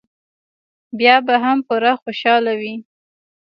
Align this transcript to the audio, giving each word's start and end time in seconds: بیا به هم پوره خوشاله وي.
بیا 0.97 1.15
به 1.27 1.35
هم 1.43 1.57
پوره 1.67 1.93
خوشاله 2.01 2.53
وي. 2.59 2.75